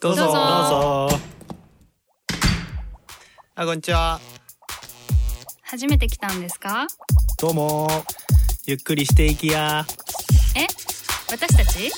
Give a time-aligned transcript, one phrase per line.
[0.00, 0.22] どうぞ。
[0.22, 0.32] どうぞ。
[0.32, 1.18] どうぞ
[3.54, 4.18] あこんにちは。
[5.62, 6.86] 初めて来たんですか？
[7.38, 7.86] どうも。
[8.64, 9.84] ゆっくりしていきや。
[10.56, 10.66] え？
[11.30, 11.90] 私たち？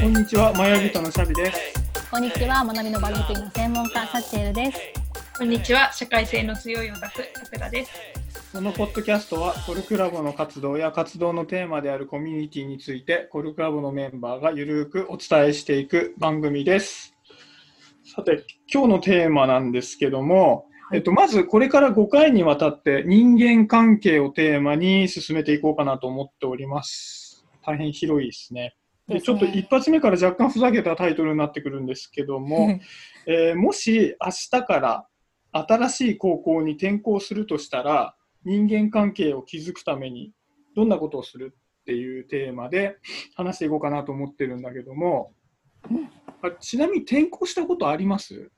[0.00, 1.58] こんにちは、マヤギトのシャビです。
[2.10, 4.78] こんにちは、学びの場作りの専門家、サチエルです。
[5.38, 7.90] こんにちは、社会性の強いオタク、さくらです。
[8.52, 17.16] このポッドキャストは、コルクラボの活動や活動のテーマであるコミュニティについて、コルクラボのメンバーがゆるくお伝えしていく番組です。
[18.14, 27.46] さて、今日のテーマなんですけども、えっと、まずこれから5回にわたって人間関係をテーマに進めていこうかなと思っております。
[27.64, 28.76] 大変広いですね。
[29.08, 32.78] でちょっと一発目から若干ふざけたタイトルになってくるんですけども、
[33.26, 35.06] えーもし明日から
[35.52, 38.14] 新しい高校に転校するとしたら
[38.44, 40.32] 人間関係を築くために
[40.74, 42.96] どんなことをするっていうテーマで
[43.34, 45.32] 話していこうかなと思ってるんだけども、
[46.42, 48.50] あちなみに転校したことあります？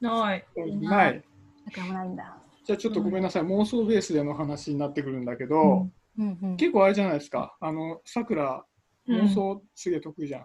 [0.00, 0.44] ない。
[0.80, 1.22] ない。
[1.66, 2.36] だからもないんだ。
[2.64, 6.56] じゃあちょっとごめんなさい、妄想ベースでの話になってくるんだけど、うんうん。
[6.56, 8.64] 結構あれじゃないですか、あのさくら、
[9.08, 10.42] 妄想すげえ得意じゃん。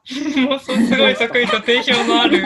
[0.50, 2.42] 妄想すごい得意と定評のある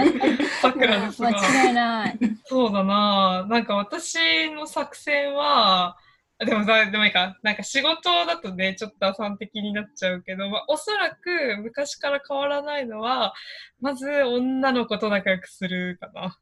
[0.62, 1.30] さくらですが。
[1.30, 2.20] 間違いない。
[2.46, 5.98] そうだななんか私の作戦は、
[6.42, 7.38] あでもさ、でもいいか。
[7.44, 13.34] なんか仕事だとね、ちょっと浅ん的になっちゃうけど、まあ、おそらく昔から変わらないのは、
[13.80, 16.38] まず女の子と仲良くするかな。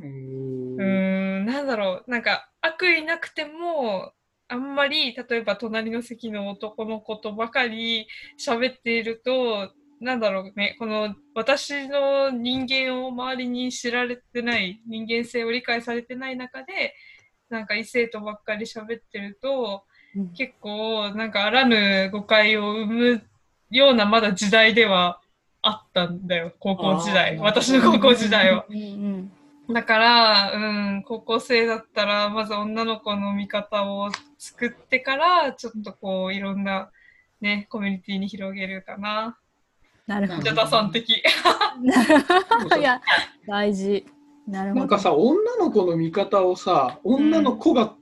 [0.00, 2.10] うん、なんだろう。
[2.10, 4.12] なんか悪意なくても、
[4.52, 8.06] あんまり、例えば隣の席の男の子とばかり
[8.38, 16.94] 喋っていると、なんだろうね、この私の人間を周りに知られてない、人間性を理解されてない中で、
[17.48, 23.22] なんか異性とばっかり喋ってると、うん結構なんかあらぬ誤解を生む
[23.70, 25.22] ようなまだ時代では
[25.62, 27.38] あったんだよ、高校時代。
[27.38, 28.66] 私の高校時代は。
[28.68, 29.32] うんうん。
[29.70, 30.58] だから、う
[30.98, 36.90] ん、高校生だったら、まず女の子の味方を作ってから、ちょっとこう、いろんな、
[37.40, 39.38] ね、コミュニティに広げるかな。
[40.06, 41.22] なるほじゃあ、打算的。
[42.70, 42.76] ど。
[42.76, 43.00] いや、
[43.46, 44.04] 大事。
[44.48, 44.80] なるほど。
[44.80, 47.94] なんかさ、女の子の味方をさ、女の子が、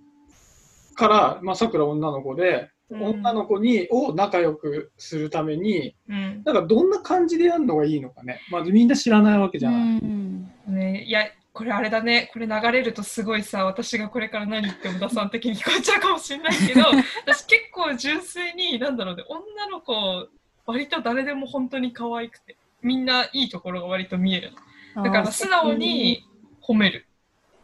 [0.94, 6.42] から、まあ、さくら女の子で、うん女の子にを仲良くするために、うん。
[6.44, 8.40] なんかどんな感じでやるのがいいのかね。
[8.50, 9.82] まずみんな知らないわけじゃうない。
[9.82, 10.50] ん。
[10.66, 11.20] ね、いや、
[11.52, 16.82] これあれだね、これ流れるとすごいさ、私がこれから何言っても打算的に聞こえちゃうかもしれないけど、
[17.26, 20.28] 私結構純粋に、なんだろうね、女の子、
[20.66, 24.52] 割と誰でも本当に可愛くて、みんないいところが割と見える
[24.94, 25.02] の。
[25.02, 26.24] だから素直に
[26.62, 27.06] 褒める。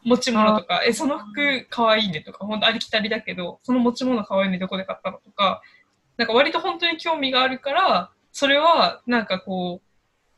[0.02, 5.62] 持ち物とか、え、その服かわいいねとか、本当ありきたりだけど、その持ち物かわいいねどこで買ったのとか、
[6.16, 9.85] なんか割と本当に興味があるから、それはなんかこう、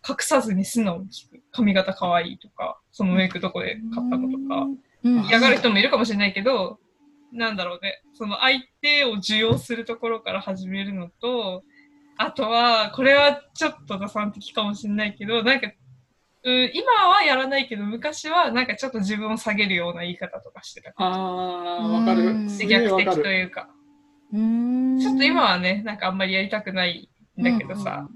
[0.09, 1.43] 隠さずに素直に聞く。
[1.51, 4.67] 髪型かわいいとか、そのメイクどこで買ったのとか、
[5.05, 5.27] うん。
[5.27, 6.79] 嫌がる人もいるかもしれないけど、
[7.33, 11.63] なんだろうね、その相手を受容するところから始めるのと、
[12.17, 15.71] あとは、これはちょっと打算的かもしれないけど、なんか、
[16.43, 20.93] うん、今はやらないけど、昔はなんかちょっと自分を下げるような言い方とかしてた。
[20.97, 22.47] ああ、わかる。
[22.67, 23.23] 逆的。
[23.23, 23.69] というか、
[24.33, 24.99] うん。
[24.99, 27.09] ちょっと今はね、なんかあんまりやりたくない
[27.39, 28.09] んだけどさ、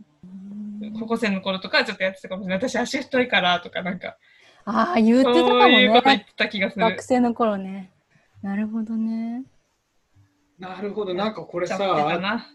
[0.99, 2.69] 高校生の頃とかはちょっとやってたかもしれない。
[2.69, 4.17] 私足太いからとかなんか、
[4.65, 6.25] ああ、言ってたかそうもいうこと言っね。
[6.29, 6.85] てた気がする。
[6.85, 7.91] 学生の頃ね。
[8.43, 9.45] なるほどね。
[10.59, 11.15] なるほど。
[11.15, 12.47] なんかこれさ、な。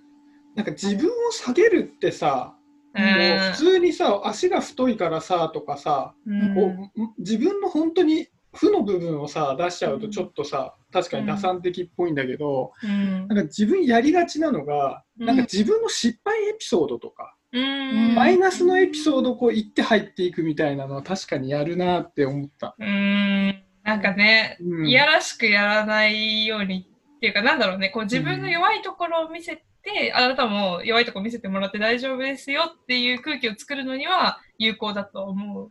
[0.55, 2.53] なんか自分を下げるってさ、
[2.95, 22.75] うんもう普通にさ、足が太いからさとかさ、うんこう自分の本当に負の部分をさ出しちゃうとちょっとさ、確かに打算的っぽいんだけど、うんなんか自分やりがちなのが、うんなんか自分の失敗エピソードとか、うんマイナスのエピソードをこう言って入っていくみたいなのは確かにやるなって思った。
[22.78, 23.63] うーん。
[23.84, 24.88] なんかね、うん。
[24.88, 35.70] いやらしくやらないようにっていうか、なんだろうね、こう自分の弱いところを見せて、あなたも弱いところ見せてもらって大丈夫ですよっていう空気を作るのには有効だと思う。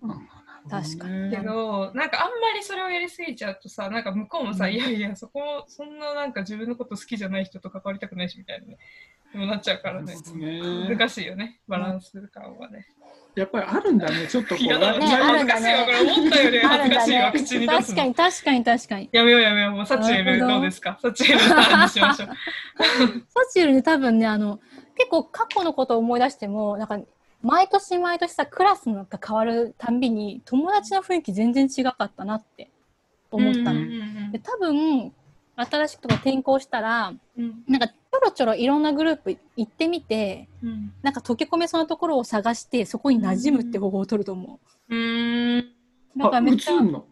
[0.69, 1.31] 確かに。
[1.31, 4.72] けど、なんかあんまりそれをやりすぎちゃうとさ、なんか向こうもさ、うん。
[4.72, 8.79] いやいや、そこ、そんななんか自分のこと好きじゃない人と関わりたくないしみたいなね、
[9.25, 10.14] でもなっちゃうからね。
[10.34, 12.86] ね難しいよね、バランス感はね。
[13.34, 14.64] やっぱりあるんだね、ちょっとこう。
[14.64, 18.04] いやだ、ね恥ずかしいわ、これ思ったより恥ずかしいわ、口に出すの確か。
[18.04, 19.08] に、確かに、確かに。
[19.12, 19.70] やめようやめよう。
[19.72, 20.98] もうサチエルなるほどどうですか？
[21.02, 22.28] サチエルの話しましょう。
[23.28, 24.58] サチエルね、多分ね、あの、
[24.96, 26.98] 結構過去のことを思い出しても、なんか、
[27.42, 32.70] 毎年毎年さ、クラスのが変わるたんびに、友達の雰囲気全然違かったなって
[33.30, 33.72] 思ったの。
[33.72, 35.12] うんうんで多分、
[35.56, 45.58] 新しくとか転校したら、うんなんかちょろちょろいろんなグループ行ってみて、うんなんか溶け込めそうなところを探して、そこに馴染むって方法を取ると思うーん。
[45.61, 45.64] う。
[46.14, 47.06] なんかあ、めっちゃ、映んの？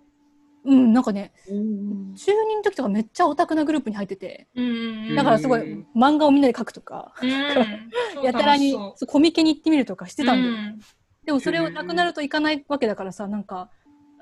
[0.65, 5.15] うん、なんかね、うん中二の時とかめっちゃオタクなグループに入ってて、うん。
[5.15, 7.31] だからすごいうん漫画をみんなで描くとか、うん。
[8.25, 8.75] やたらに
[9.07, 10.55] コミケに行ってみるとかしてたんだよ。
[10.55, 10.81] うん
[11.25, 13.71] でもそれをなくなるといかないわけだからさ、なんか、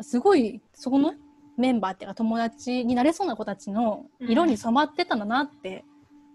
[0.02, 1.14] すごい、そこの
[1.62, 5.84] メンバーっていうか友達になれそうな子たちの色に染まってたんだなって。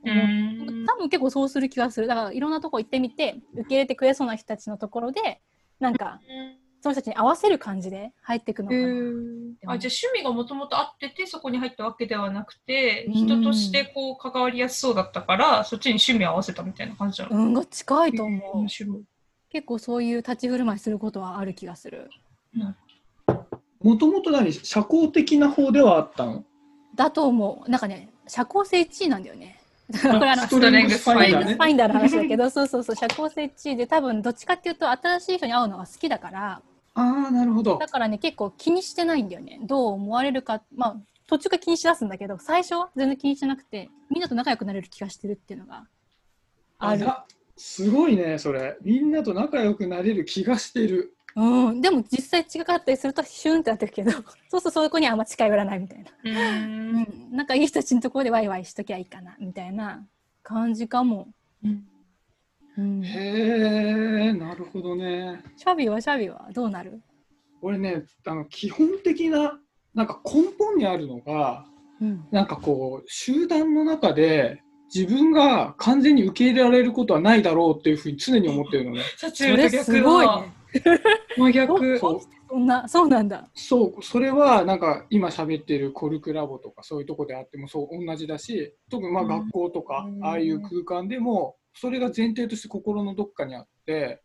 [0.06, 0.26] う思う。
[0.26, 0.86] ん。
[0.86, 2.08] 多分結構そうする気がする。
[2.08, 5.42] だからいろんなとこ行ってみて、受け入れてくれそうな人たちのところで、
[5.80, 6.22] なんか、
[6.82, 9.74] その人たちに合わせる感じで入っていくのかな。
[9.74, 13.14] あじゃあ趣味がもともとあっててそこに入ったわけではなくてうん。
[13.14, 18.68] 人としてこう関わりやすそうだったからそっちに趣味を合わせたみたいな感じなの、うん、が近いと思う。
[19.50, 22.10] 結構そういう立ち振る舞いすることはある気がする。
[23.88, 26.44] もともと何社交的な方ではあったの？
[26.94, 27.72] だと思う。
[27.72, 29.62] なんかね、社交性1位なんだよね。
[30.02, 36.62] これあの、ストレングスファインダーねスファインダーの話だけど、そうそうそう、社交性1位で多分どっちかっていうと新しい人に会うのが好きだから、
[36.96, 37.88] ああ、なるほどだ。
[37.88, 39.60] からね、結構気にしてないんだよね。
[39.64, 40.98] どう思われるか、まあ、
[41.28, 45.86] 途中から気にしだすんだけど、最初は全然気にしてなくて、みんなと仲良くなれる気がしてるっていうのが
[46.80, 47.06] ある。
[47.06, 47.24] な
[47.56, 48.76] すごいね、それ。
[48.82, 51.14] みんなと仲良くなれる気がしてる。
[51.38, 54.12] うん、でも実際違かったりするとシュンってなってるけど、
[54.50, 56.12] そうするとそういう子にはあんま近寄らないみたいな。
[56.24, 60.04] ううんん、仲いい人たちのところでワイワイしときゃいいかな、みたいな
[60.42, 61.28] 感じかも。
[61.64, 65.44] うん、シへえ、なるほどね。
[65.66, 67.04] ャビはシャビはどうなる？
[67.62, 69.60] 俺ね、あの基本的な、
[69.94, 71.66] なんか根本にあるのが、
[72.02, 72.26] うん。
[72.32, 74.64] なんかこう、集団の中で
[74.94, 79.02] 自分が完全に受け入れられることはないだろうっていうふうに常に思ってるのね。
[79.18, 80.57] それすごいだね。
[81.38, 82.00] 真逆。
[82.00, 82.20] そう。
[82.50, 83.50] そんな、そうなんだ。
[83.54, 89.30] そう、それはなんか今喋ってるコルクラボとかそういうとこであってもそう同じだし、特にまあうん。
[89.30, 94.22] 学校とかうんああいう空間でもそれが前提として心のどっかにあって、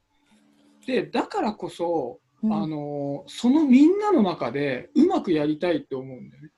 [0.87, 2.53] で、だからこそ、うん。
[2.53, 6.51] あの、そのみんなの中でうまくやりたいって思うんだよね。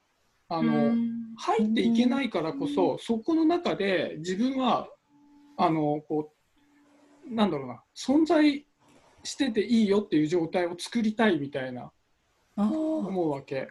[0.48, 0.94] あの、
[1.36, 4.88] 入っていけないからこそ、そこの中で自分は、
[5.56, 6.32] あの、こ
[7.28, 8.66] う、なんだろうな、存在
[9.24, 11.90] してていいよっていう状態を作りたいみたいな
[12.56, 13.68] 思うわけ。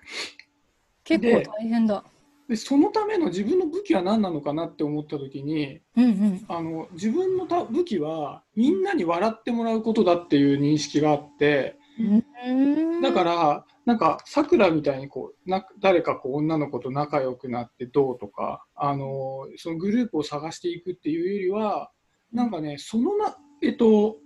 [1.04, 2.04] 結構大変だ。
[2.48, 6.46] でそのための自分の武器は何なのかなって思った時にうんうん。
[6.50, 21.92] あの自分のた武器はみんなに笑ってもらうことだっていう認識があってうんだからなんかさくらみたいにこうな誰かこう女の子と仲良くなってどうとかあのそのグループを探していくっていうよりは
[22.32, 24.18] なんかねそのなえっと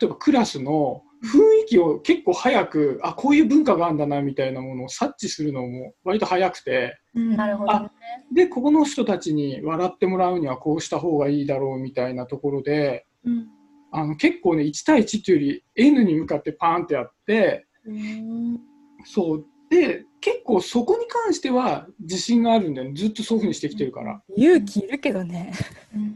[0.00, 6.98] 例えばクラスの雰囲気を結構早くあこういう文化があるんだなみたいなものを察知するのも割と早くて。
[7.14, 7.90] なるほどね。
[8.32, 13.48] で、ここの人たちに笑ってもらうにはこうした方がいいだろうみたいなところで、うん
[13.92, 17.66] あの結構ね、1対1っていうより N に向かってパーンってやって、
[19.04, 19.46] そう。
[19.70, 22.94] で、結構そこに関しては自信があるんだよね。
[22.94, 24.20] ずっとそういうふうにしてきてるから。
[24.36, 25.52] 勇気いるけどね。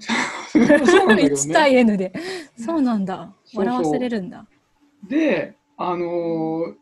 [0.51, 1.81] そうなんだけど1対ね。
[1.81, 2.13] N で。
[2.57, 3.33] そうなんだ。
[3.55, 4.47] 笑わせれるんだ。
[5.09, 6.75] で、あのー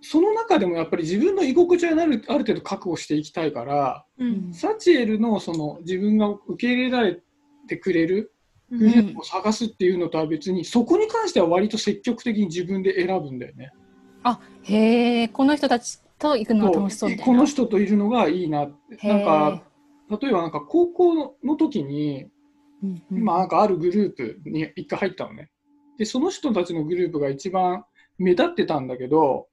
[0.00, 7.20] その中でもやっぱり自分の居心地はなるある程度確保していきたいから、うんサチエルのその自分が受け入れられ
[7.66, 8.32] てくれる
[8.70, 13.72] グループを探すっていうのとは別に、そこに関しては割と積極的に自分で選ぶんだよね。
[14.62, 17.16] へえ、この人たちと行くのは楽しそう。
[17.16, 18.68] この人といるのがいいな
[19.02, 19.62] なんか、
[20.20, 22.26] 例えばなんか高校の時に、
[22.82, 25.50] うんうんまあなんかあるグループに一回入ったのね。
[25.98, 27.84] で、その人たちのグループが一番
[28.18, 29.48] 目立ってたんだけど、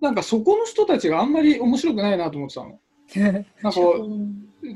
[0.00, 2.80] なんかそこの人たちがあんまり面白くないなと思ってたの。
[3.62, 3.80] なんか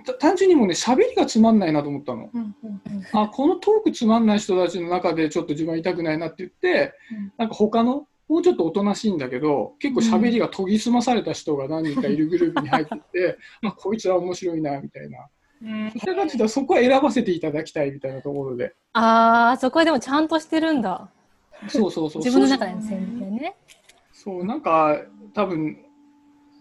[0.05, 2.31] た単純にもうね、喋りがつまんないなと思ったの。
[2.33, 2.81] うんうん
[3.13, 15.27] あ、このトークつまんない人たちの中でちょっと自分は痛くないなって言って、うんなんか他の、もうちょっとおとなしいんだけど、結構喋りが研ぎ澄まされた人が何人かいるグループに入ってって、あ、こいつは面白いな、みたいな。
[15.63, 18.73] うんそしたらちょっとそこは選ばせていただきたいみたいなところで。
[18.93, 21.11] ああ、そこはでもちゃんとしてるんだ。
[21.67, 22.23] そうそうそう。
[22.23, 23.57] 自分の中での選定ね。
[24.13, 24.97] そう、なんか
[25.35, 25.85] 多分、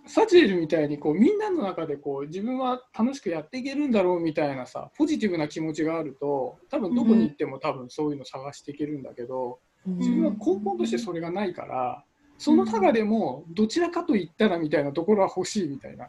[0.08, 12.04] サチエルみたいにこうみんなの中でこう自分は楽しくやっていけるんだろうみたいなさポジティブな気持ちがあると多分どこに行っても多分そういうの探していけるんだけど、自分は根本としてそれがないから
[12.38, 16.08] その中でもどちらかと言ったらみたいなところは欲しいみたいな。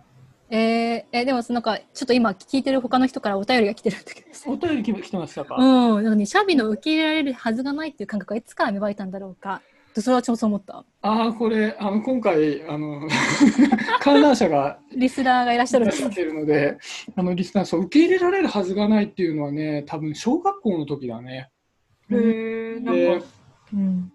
[0.52, 9.62] えー、えでもそのなんかちょっと今聞いてる他の人からお便りが来てるんだけどお便り来てましたか、うん、なんかね、シャビの受け入れられるはずがないっていう感覚はいつから芽生えたんだろうか。
[9.94, 10.84] それは私もそう思った。
[11.02, 13.08] ああ、これ、あの、今回、あの、
[14.00, 15.86] 観覧者がリスナーがいらっしゃる。
[15.86, 16.78] んですいらっしゃってるので、
[17.16, 21.50] あの、リスナー、そう、受け入れられるはずがないっていうのはね、多分、小学校の時だね。
[22.08, 22.84] へえ、ん。
[23.20, 23.26] か、
[23.72, 24.12] うん。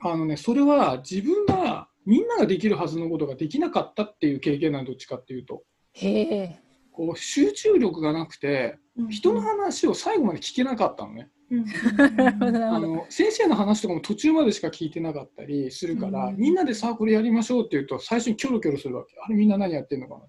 [0.00, 5.62] あのね、それは自分が、みんなができるはずのことができなかったっていう経験なの、どっちかっていうと。
[5.92, 6.60] へえ。
[6.90, 8.78] こう、集中力がなくて、
[9.10, 11.30] 人の話を最後まで聞けなかったのね。
[11.50, 11.64] うん。
[12.74, 20.24] あの先生の話とかも途中までしか聞いてなかったりするから、うんみんなでさあこれやりましょうって言うと最初にキョロキョロするわけあれみんな何やってんのかな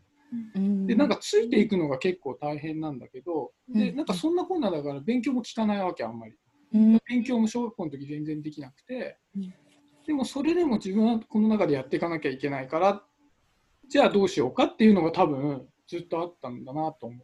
[0.56, 6.38] うんでなんかついていくのが結構大変なんだけど、でうんなんかそんなこんなだから勉強も聞かないわけあんまりうん
[7.08, 9.53] 勉強も小学校の時全然できなくて、うん
[10.06, 13.01] でもそれでも自分はこの中でやっていかなきゃいけないから
[13.88, 17.15] じゃあどうしようかっていうのが多分ずっとあったんだなと思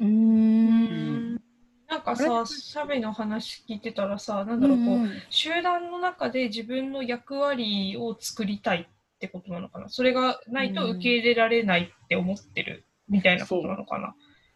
[0.00, 0.04] う。
[0.04, 1.42] ううんん。
[1.88, 9.88] なんかさ、シャベの話聞いてたらさ、なんだろう、こう、集団の中で自分の役割を作りたいってことなのかな？
[9.88, 14.14] それがないと受け入れられないって思ってるみたいなことなのかな？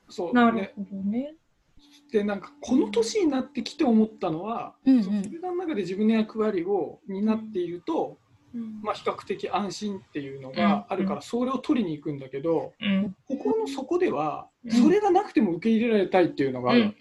[0.09, 1.35] そうなでるほどね。
[2.13, 5.05] でなんかこの年になってきて思ったのは、うんうん。
[5.05, 8.19] その集団の中で自分の役割を担っていると、
[8.55, 8.81] うん。
[8.83, 13.17] まあ、比較的安心っていうのがあるから、うんそれを取りに行くんだけどうん。
[13.27, 14.73] 心の底ではうん。
[14.73, 16.95] それがなくても受け入れられたいっていうのがある。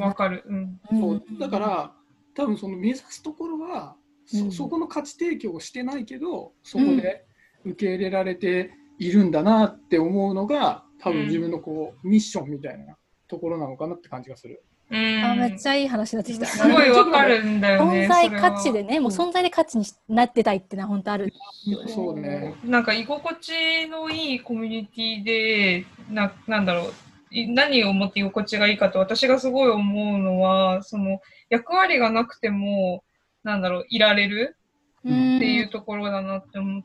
[0.00, 0.44] わかる。
[0.46, 0.80] うん。
[1.00, 1.22] そう。
[1.38, 1.94] だから
[2.34, 3.96] 多分その目指すところは
[4.26, 4.52] そ,、うん。
[4.52, 7.24] そこの価値提供をしてないけどそこで
[7.64, 12.96] 受け入れられているんだなって思うのが多分自分のこうミッションみたいな
[13.30, 14.62] ところなのかなって感じがする。
[14.90, 16.46] うんあ、めっちゃいい話になってきた。
[16.46, 18.06] すごいわかるんだよね。
[18.06, 21.32] 存在価値でね、もう存在で価値になってたいってのは本当ある。
[21.86, 26.92] そうねなんか居心地のいいコミュニティでななんだろう
[27.30, 33.04] い何をもって居心地がいいかと私がすごい思うのはその役割がなくても
[33.44, 34.56] なんだろういられる
[35.04, 36.82] うんっていうところだなって思っ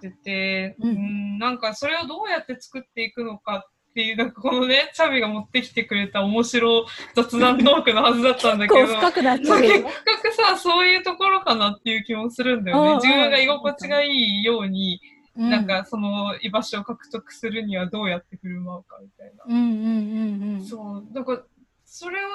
[0.00, 6.84] てて、うんうんなんかそれをどうやって作っていくのかっていうなんかこのねチャビが持ってきてくれた面白
[7.14, 9.82] 雑談トークのはずだったんだけど結構深くなっちゃう結よ。
[10.22, 12.94] 局さそういうところかなっていう気もするんだよね。
[12.96, 15.00] 自分が居心地がいいように
[15.34, 19.44] うなんかその居場所を獲得するにはどうやって振る舞うかみたいな。
[19.46, 20.62] うんうんうんうん。
[20.62, 21.42] そう、なんか
[21.86, 22.28] それを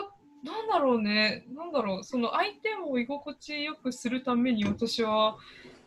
[0.43, 5.37] なんだろうね、なんだろう、その相手を居心地よくするために私は、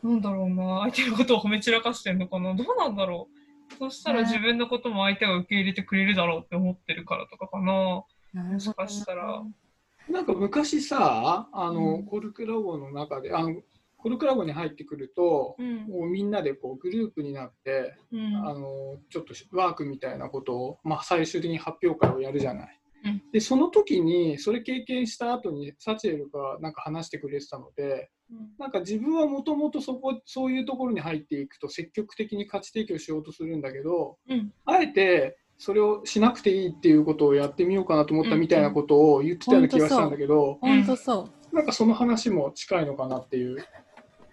[0.03, 3.44] なんだろうな、相手のことを褒め散らかしてんのかな、どうなんだろう。
[3.79, 8.05] そしたらね自分のことも相手が受け入れてくれるだろうって思ってるからとかかな。
[8.43, 9.43] もしかしたら。
[10.09, 13.63] なんか昔さあの、うんコルクラボの中であの
[13.97, 15.87] コルクラボに入ってくると、うん。
[15.87, 18.37] もうみんなでこうグループになって、うん。
[18.37, 22.81] あのちょっとワークみたいなことを、まあ、最終的に発表会をやるじゃない。
[23.05, 28.11] うんでその時にそれ経験した後にサチエルがなんか話してくれてたので
[28.59, 34.53] なんか自分はもともとそこそういうところに入っていくと積極的に価値提供しようとするんだけどうん。
[34.65, 41.55] あえてそれをしなくていいっていうことをやってみようかなと思ったみたいなことを言ってたような気がしたんだけど、本当そう。
[41.55, 43.65] なんかその話も近いのかなっていう。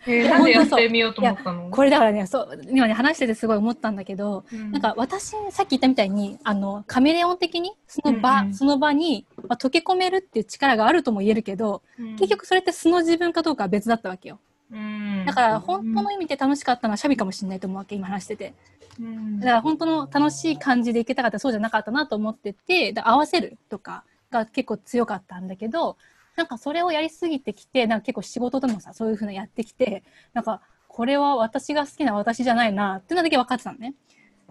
[0.07, 1.69] えー、なんでやってみようと思ったの？
[1.69, 4.71] これだからね、そう、今ね、話しててすごい思ったんだけど、うん。
[4.71, 8.53] なんか私、さっき言ったみたいに、あの、カメレオン的に、その場、うんうん。
[8.53, 12.15] その場に、まあ、溶け込めるっていう力があるとも言えるけど、うん。
[12.15, 14.39] 結局それって素の自分かどうかは別だったわけよ。
[14.71, 15.25] うん。
[15.25, 18.53] だから、本当の意味で楽しかったのはシャビかもしれないと思うわけ、今話してて。
[18.99, 19.39] うん。
[19.39, 25.97] だから本当の楽しい感じでいけたかったらそうじゃなかったなと思ってて、だ合わせるとかが結構強かったんだけど、
[26.41, 33.93] なんかそれをやりすぎてきて、なんか結構仕事でもさ、そういうふうなやってきて、なんかこれは私が好きな私じゃないなっていうのだけ分かってたのね。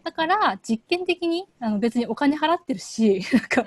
[0.04, 3.64] だから実験的にあの別にお金払ってるし、 なんか、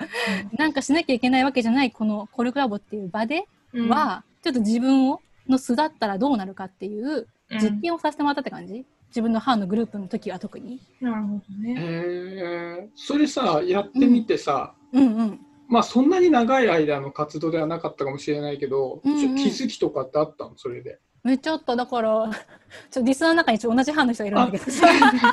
[0.56, 10.80] なんかしなきゃいけないわけじゃないこのコルクラボっていう場でうんは、ちょっと自分をの素だったらどうなるかっていううん実験をさせてもらったって感じ、自分の班のグループの時は特に。
[11.02, 11.80] なるほどへね。
[11.82, 15.40] えそれさやってみてさ、うんうん。
[15.68, 20.52] まあそんなに長い間の活動ではなかったかもしれないけど、うんうん気づきとかってあったの？
[20.56, 20.98] それで。
[21.40, 21.74] ちゃあった。
[21.74, 22.30] だから、
[22.90, 24.86] ちょリスナーの中に同じ班の人がいるんだけどさ、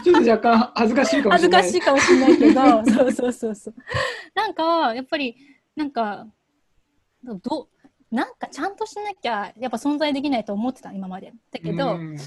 [0.03, 1.61] ちょっと若干恥ずかしいかもしれない。
[1.63, 3.73] 恥ずかしいかもしれないけど、そうそうそうそう。
[4.33, 5.35] なんか、やっぱり、
[5.75, 6.27] なんか、
[7.23, 7.67] ど
[8.09, 11.33] なんかちゃんとしなきゃ、やっぱ存在できないと思ってた、今まで。
[11.51, 12.17] だけど、うん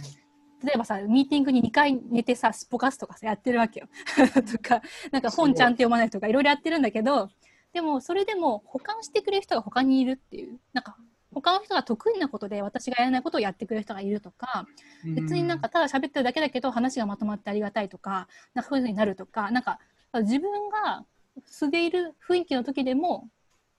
[0.64, 3.88] 例えばさ、ミーティングに2回寝てさ、すっぽかすとかさ、やってるわけよ。
[4.50, 4.80] とか、
[5.12, 7.28] なんか本ちゃんって読まないとか、いろいろやってるんだけど、
[7.74, 10.96] でも、それでも、保管してくれる人が他にいるっていう、なんか、
[11.32, 14.68] 他の人が得意なことで私がやらないことをやってくれる人がいるとか、
[15.16, 19.80] 別になんかただ喋ってるだけだけど話がまとまってありがたいとか、なんかそういうふうになるとか、なんか
[20.22, 21.04] 自分が
[21.44, 23.28] 素でいる雰囲気の時でも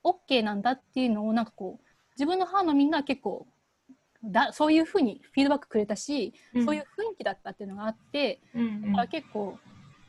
[0.04, 1.86] OK なんだっていうのをなんかこう、
[2.18, 3.48] 自分の班のみんなは結構
[4.26, 6.66] だそういうふうにフィードバックくれたし、うん。
[6.66, 8.82] そういう雰囲気だったっていうのがあってうん。
[8.82, 9.58] だから結構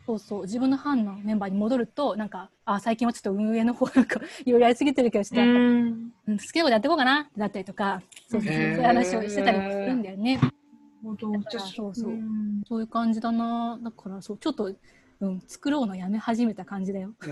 [0.06, 0.42] そうそう。
[0.42, 6.12] 自分の班のメンバーに戻るとなんかあ最近はちょっと運営の方なんかいろいろやりすぎてるけどちょっとやっぱ、うん。
[6.28, 10.40] うん好きなことやっていこうかなってなったりとかそうそうそういう話をしてたりもするんだよね。
[11.74, 12.10] そうそう。
[12.10, 12.62] ん。
[12.68, 13.78] そういう感じだな。
[13.82, 14.74] だからそうちょっと、
[15.20, 17.12] うん、作ろうのやめ始めた感じだよ。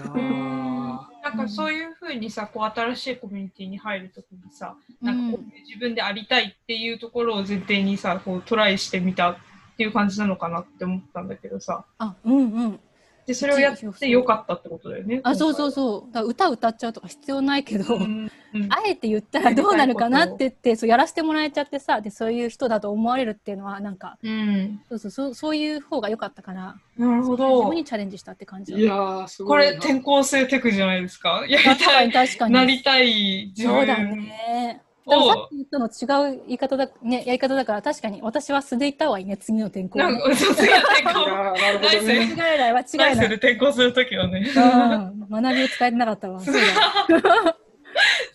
[1.24, 9.38] なんかそういうふうにさ、こう新しいコミュニティに入るときにさ、なんかこう自分でありたいっていうところを前提にさ、こうトライしてみた
[9.74, 12.80] っていう感じなのかなって思ったんだけどさ、あうんうん
[13.26, 15.22] でそれをやってよかったってことだよね。
[15.24, 15.70] あそうそうう。
[15.72, 27.76] そう歌歌っちゃうとか必要ないけど、うんうん あえて言ったらどうなるかなって言ってそうやらせてもらえちゃってさでそういう人だと思われるっていうのはなんかうん、そうそうそうそういう方が良かったからなるほ自ど分。
[27.76, 29.70] にチャレンジしたって感じだいやー、すごいこな。
[29.72, 31.46] れ転校生テクじゃないですか？
[31.48, 40.04] やり確かにたい、確かになりたい自そうだ分ねでもさをっき言ったの違う言い方だ、ね、やり方だから確かに私は素で行った方がいいね次の転校ね。
[40.04, 42.22] なるほどね。
[42.24, 43.16] 違いないは違いない。
[43.16, 44.46] 何する転校するときはね。
[44.54, 46.40] うん学びを使えてなかったわ。
[46.40, 46.54] そう。
[46.54, 47.56] だ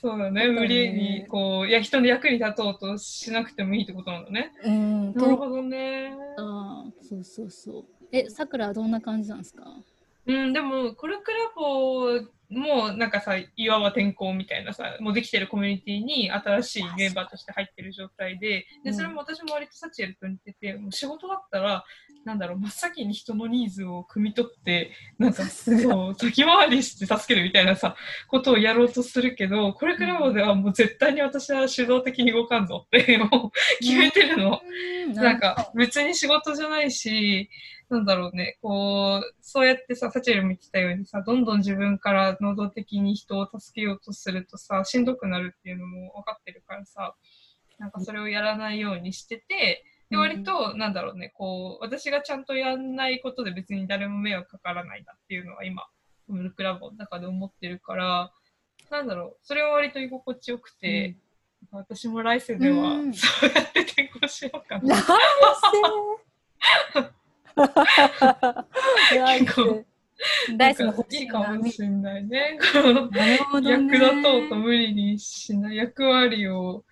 [0.01, 4.53] そうだね、無理にこういや人の役に立とうとしなくてもいいってことなんだね。
[4.63, 5.13] うん。
[5.13, 6.13] なるほどね。
[6.37, 7.85] あーそうそうそう。
[8.11, 9.65] えさくらはどんな感じなんですか？
[10.29, 18.81] うん、でもコルクラボもなんかさいわば転校みたいなさもうできてるコミュニティに新しいメンバーとして入ってる状態でう。
[18.81, 21.83] んでそれも私も割とサチエルと似ててもう仕事だったら
[22.25, 27.95] なんだろう真っ先に人のニーズを汲み取ってなんかそう先回りして助けるみたいなさ
[28.27, 34.59] ことをやろうとするけどコルクラボではもう絶対に私は主導的に動かんぞってもう決めてるの。
[35.07, 37.49] うなんか別に仕事じゃないし、
[37.89, 47.15] なんだろうね、こう、そうやってさ、サチェルも言ってたようにさ、どんどん自分から能動的に人を助けようとするとさ、しんどくなるっていうのも分かってるからさ、
[47.79, 50.19] なんかそれをやらないようにしてて、で、うん。
[50.19, 55.87] 割と、なんだろうね、こう、私がちゃんとやんないことで別に誰も迷惑かからないなっていうのは今、
[56.27, 58.31] ムルクラボの中で思ってるから、
[58.91, 61.15] なんだろう、それは割と居心地よくて、
[61.71, 63.13] 私も来世では、うん。
[63.13, 64.95] そうやって転校しようかな。
[64.95, 65.03] 来
[66.93, 67.18] 世？
[69.15, 69.85] 来世
[70.57, 72.59] 来世の欲しいいいかなもしれないね。
[73.63, 76.83] 役立とうと無理にしない役割を。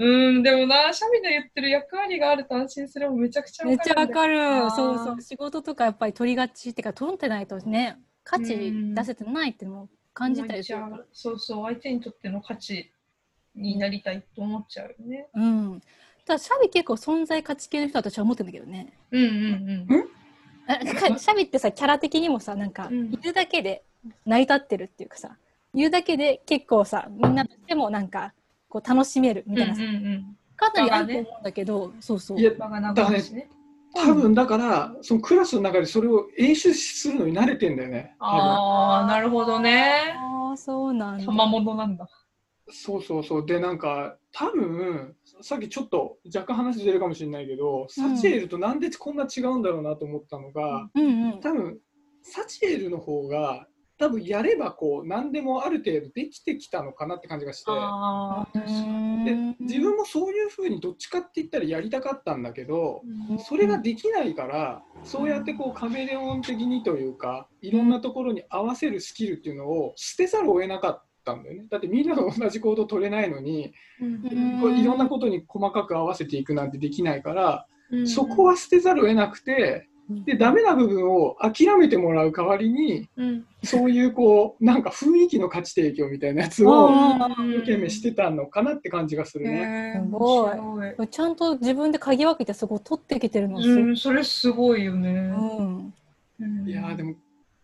[0.00, 4.70] うん、でもな、シャミの言ってる役割があると安心するもめちゃくちゃめっちゃわかるる。
[4.70, 5.20] そうそう。
[5.20, 11.04] 仕事とかやっぱり取りがちっていうか、取ってないとね、価値出せてないっても感じたりするから。
[11.12, 12.92] そうそう、相手にとっての価値
[13.56, 15.28] になりたいと思っちゃうよね。
[15.34, 15.82] うん。
[16.28, 18.92] ただ、シャビ結構存在価値系の人だと私は思ってるんだけどね。
[19.10, 19.26] うんう
[19.96, 20.08] ん
[20.70, 23.82] あなんかシャビってさ、キャラ的にもさ、なんか、うんいるだけで
[24.26, 25.38] 成り立ってるっていうかさ、
[25.72, 28.34] いるだけで結構さ、みんなとしてもなんか、
[28.68, 29.62] こう楽しめるみうん。
[29.62, 30.36] うんたいなさ、うんうん。
[30.54, 32.40] かなりあると思うんだけど、そうそう。
[32.40, 33.48] いや、場が長いしね。
[33.94, 38.14] 多分だから、そのクラスの中でそれを演出するのに慣れてんだよね。
[38.20, 40.12] 多ああ、なるほどね。
[40.14, 41.24] ああ、そうなんだ。
[41.24, 42.06] 賜物なんだ。
[42.68, 43.46] 分そうそうそう。
[43.46, 51.40] で、なんか、多分さっきちょっと若干話出るかもしれないけど、サチエルとなんでこんな違うんだろうなと思ったのが、うんうん。
[51.40, 51.78] 多分
[52.22, 53.66] サチエルの方が、
[53.98, 57.70] 多分やればこう何でもある程度できてきたのかなって感じがして。
[59.24, 71.66] でん自分もそういうふうにどっちかって言ったらやりたかったんだけど、うんそれができないから、そうやってこうカメレオン的にというか、いろんなところに合わせるスキルっていうのを捨てざるを得なかったんだよね。
[71.70, 86.94] だってみんなと同じ行動取れないのに、うんこういろんなことに細かく合わせていくなんてできないから、うんそこは捨てざるを得なくて、で、ダメな部分を諦めてもらう代わりに、うんそういうこう、なんか雰囲気の価値提供みたいなやつをうん
[87.50, 90.00] 一生懸命してたのかなって感じがするね。
[90.04, 90.48] すご
[91.02, 93.58] いちゃんと自分で嗅ぎ分けてそこを取ってきてるの。
[93.58, 95.10] うん、それすごいよね。
[95.10, 95.94] うん。
[96.40, 97.14] うんいやーでも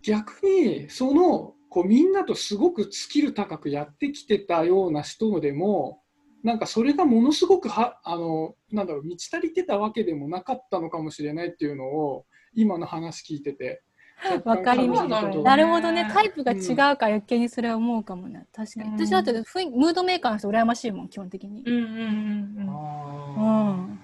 [0.03, 6.03] 逆にそのこうみんなとすごくスキル高くやってきてたような人でも
[6.45, 13.83] なんかそれがものすごくはあのなんだろう満ち足りてたわけでもなかったのかもしれないっていうのを今の話聞いてて
[14.45, 15.09] わかります
[15.43, 16.09] なるほどね。
[16.13, 18.47] タイプが違うから余計にそれは思うかもね。
[18.53, 18.91] 確かに。
[18.91, 21.71] うん私だって雰囲気ムードメーカーの人羨ましいもん、基本的にう。
[21.71, 22.69] んうんうんうん。
[22.69, 24.01] うあん。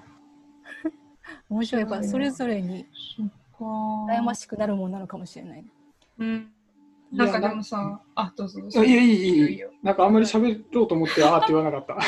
[1.49, 1.83] 面白い。
[1.83, 2.85] やっぱそれぞれに。
[3.61, 5.65] 羨ましくなるもんなのかもしれない。
[6.19, 6.53] うん。
[7.13, 8.85] なんかでもさ、あ、どうぞどうぞ。
[8.85, 9.63] いや、い、い、い。
[9.83, 11.99] なんかあんまり喋ろうと思って、あーって言わなかった。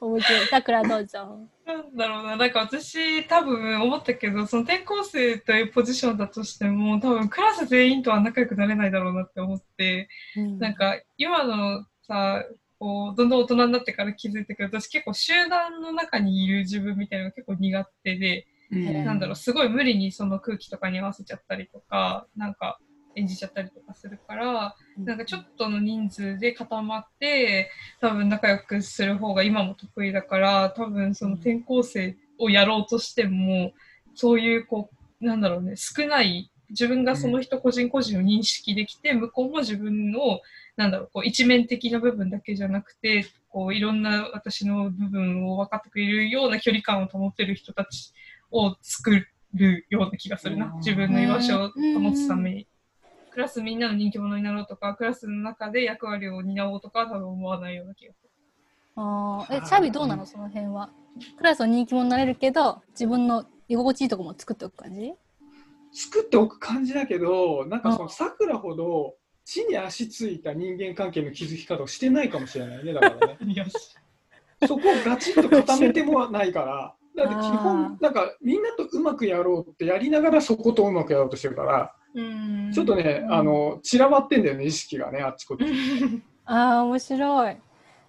[0.00, 0.46] 面白い。
[0.46, 1.48] さくらどうぞ。
[1.64, 12.44] なんだろうな、なんか私、多分思ったけど、その転校生というポジションだとしても、多分クラス全員とは仲良くなれないだろうなって思って、うん、なんか今のさ、
[12.78, 22.78] こう、どんどん大人になってから気づいたけど、私結構集団の中にいる自分みたいなのが結構苦手で、なんだろう、すごい無理にその空気とかに合わせちゃったりとか、なんか
[23.14, 33.72] 演じちゃったりとかするから、なんかちょっとの人数で固まって、多分仲良くする方が今も得意だから、多分その転校生をやろうとしても、
[34.14, 40.40] そういうこう、なんだろうね、少ない、自分がその人個人個人を認識できて、向こうも自分の、
[40.76, 48.14] なんだろう、こう一面的な部分だけじゃなくて、こういろんな私の部分を分かってくれるような距離感を保ってる人たち
[48.52, 49.10] を作
[49.54, 50.76] るような気がするなうん。
[50.78, 52.68] 自分の居場所を保つために。
[53.30, 58.30] クラスみんなの人気者になろうとか、クラスの中で役割を担おうとかは多分思わないような気がする。
[58.94, 60.26] あーえ、チャビどうなの？
[60.26, 60.90] その辺は。
[61.36, 65.14] クラスの人気者になれるけど、自分の居心地いいとこも作っておく感じ？
[65.92, 73.38] 作っておく感じだけど、なんかそのさくらほど地に足ついた人間関係の築き方をしてないかもしれないね、だからね。
[73.54, 73.96] よし。
[74.66, 76.94] そこをガチッと固めてもないから。
[77.16, 85.64] だって基あ本、なんかみんなとうまくやろうってやりながらそことうまくやろうとしてるから、うんちょっとね、あの、散らばってんだよね、意識がね、あっちこっち。
[86.44, 87.56] ああ、面白い。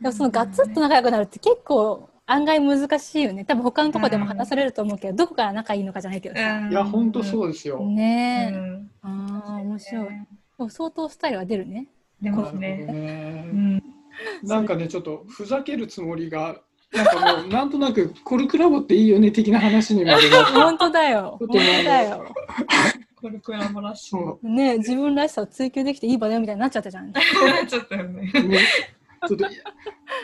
[0.02, 3.46] でもそのガツッと仲良くなるって結構案外難しいよね。
[3.46, 6.68] 多分他のとこでも話されると思うけど、どこから仲いいのかじゃないけどさ。
[6.70, 7.80] いや、ほんとそううですよ。
[7.86, 8.56] ねえ。
[8.58, 8.90] ん。
[9.02, 10.08] ああ、面白い。
[10.08, 10.14] で
[10.58, 11.88] も相当スタイルは出るね。
[12.22, 12.32] ね。
[12.32, 13.84] ねうん。
[14.44, 16.62] なんかね、ちょっとふざけるつもりが、
[16.94, 20.52] なんかもう、なんとなく、コルクラボっていいよね的な話にまでなって。
[20.54, 21.38] 本当だよ。
[21.40, 22.36] 本当だよ。
[23.16, 24.10] コルクラボらしい。
[24.12, 27.12] そねえ自分らしさを追求できていい場だよみたいになっちゃったじゃん。
[27.68, 28.32] ちょっとよね。
[28.36, 28.60] うね
[29.28, 29.46] ちょっと、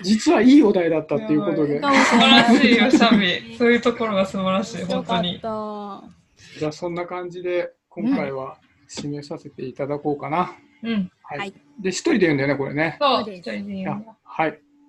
[0.04, 3.56] 実はいいお題だったっていうことで素晴らしいよ、シャビ。
[3.58, 5.40] そういうところが素晴らしい、よかっ本当に。
[5.40, 6.04] た。
[6.60, 8.58] じゃあそんな感じで、今回は
[8.90, 10.54] 締めさせていただこうかな。
[10.84, 11.12] うん。
[11.24, 11.40] はい。
[11.40, 12.98] はいで、一人で言うんだよね、これね。
[13.00, 14.60] そう、一人で言うんだあはい。